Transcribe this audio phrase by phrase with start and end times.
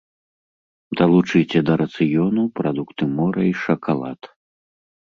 [1.01, 4.21] Далучыце да рацыёну прадукты мора і шакалад.